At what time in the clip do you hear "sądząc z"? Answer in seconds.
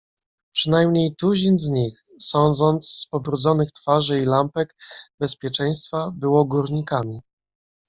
2.19-3.05